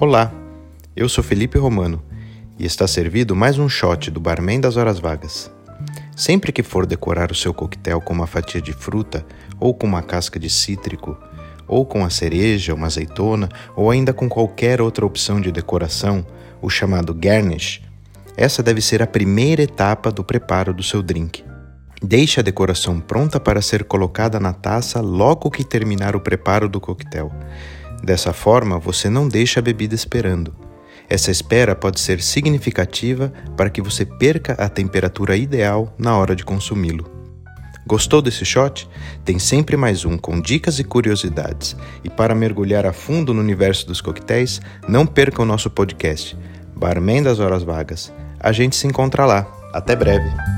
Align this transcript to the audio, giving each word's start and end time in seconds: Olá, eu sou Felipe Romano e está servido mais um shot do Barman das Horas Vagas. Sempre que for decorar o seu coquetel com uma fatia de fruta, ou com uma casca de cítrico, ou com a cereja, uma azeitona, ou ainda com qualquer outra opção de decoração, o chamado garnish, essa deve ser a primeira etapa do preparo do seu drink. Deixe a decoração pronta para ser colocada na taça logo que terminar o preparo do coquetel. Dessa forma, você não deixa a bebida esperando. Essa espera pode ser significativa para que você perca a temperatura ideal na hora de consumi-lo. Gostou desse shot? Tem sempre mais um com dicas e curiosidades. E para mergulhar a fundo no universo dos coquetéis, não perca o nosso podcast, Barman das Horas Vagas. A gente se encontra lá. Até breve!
Olá, 0.00 0.32
eu 0.94 1.08
sou 1.08 1.24
Felipe 1.24 1.58
Romano 1.58 2.00
e 2.56 2.64
está 2.64 2.86
servido 2.86 3.34
mais 3.34 3.58
um 3.58 3.68
shot 3.68 4.12
do 4.12 4.20
Barman 4.20 4.60
das 4.60 4.76
Horas 4.76 5.00
Vagas. 5.00 5.50
Sempre 6.14 6.52
que 6.52 6.62
for 6.62 6.86
decorar 6.86 7.32
o 7.32 7.34
seu 7.34 7.52
coquetel 7.52 8.00
com 8.00 8.14
uma 8.14 8.28
fatia 8.28 8.62
de 8.62 8.72
fruta, 8.72 9.26
ou 9.58 9.74
com 9.74 9.88
uma 9.88 10.00
casca 10.00 10.38
de 10.38 10.48
cítrico, 10.48 11.18
ou 11.66 11.84
com 11.84 12.04
a 12.04 12.10
cereja, 12.10 12.74
uma 12.74 12.86
azeitona, 12.86 13.48
ou 13.74 13.90
ainda 13.90 14.12
com 14.12 14.28
qualquer 14.28 14.80
outra 14.80 15.04
opção 15.04 15.40
de 15.40 15.50
decoração, 15.50 16.24
o 16.62 16.70
chamado 16.70 17.12
garnish, 17.12 17.82
essa 18.36 18.62
deve 18.62 18.80
ser 18.80 19.02
a 19.02 19.06
primeira 19.06 19.64
etapa 19.64 20.12
do 20.12 20.22
preparo 20.22 20.72
do 20.72 20.84
seu 20.84 21.02
drink. 21.02 21.42
Deixe 22.00 22.38
a 22.38 22.42
decoração 22.44 23.00
pronta 23.00 23.40
para 23.40 23.60
ser 23.60 23.82
colocada 23.82 24.38
na 24.38 24.52
taça 24.52 25.00
logo 25.00 25.50
que 25.50 25.64
terminar 25.64 26.14
o 26.14 26.20
preparo 26.20 26.68
do 26.68 26.80
coquetel. 26.80 27.32
Dessa 28.02 28.32
forma, 28.32 28.78
você 28.78 29.10
não 29.10 29.28
deixa 29.28 29.60
a 29.60 29.62
bebida 29.62 29.94
esperando. 29.94 30.54
Essa 31.08 31.30
espera 31.30 31.74
pode 31.74 32.00
ser 32.00 32.20
significativa 32.20 33.32
para 33.56 33.70
que 33.70 33.80
você 33.80 34.04
perca 34.04 34.52
a 34.54 34.68
temperatura 34.68 35.36
ideal 35.36 35.94
na 35.98 36.16
hora 36.16 36.36
de 36.36 36.44
consumi-lo. 36.44 37.18
Gostou 37.86 38.20
desse 38.20 38.44
shot? 38.44 38.86
Tem 39.24 39.38
sempre 39.38 39.74
mais 39.74 40.04
um 40.04 40.18
com 40.18 40.38
dicas 40.38 40.78
e 40.78 40.84
curiosidades. 40.84 41.74
E 42.04 42.10
para 42.10 42.34
mergulhar 42.34 42.84
a 42.84 42.92
fundo 42.92 43.32
no 43.32 43.40
universo 43.40 43.86
dos 43.86 44.02
coquetéis, 44.02 44.60
não 44.86 45.06
perca 45.06 45.40
o 45.40 45.46
nosso 45.46 45.70
podcast, 45.70 46.36
Barman 46.76 47.22
das 47.22 47.40
Horas 47.40 47.62
Vagas. 47.62 48.12
A 48.38 48.52
gente 48.52 48.76
se 48.76 48.86
encontra 48.86 49.24
lá. 49.24 49.46
Até 49.72 49.96
breve! 49.96 50.57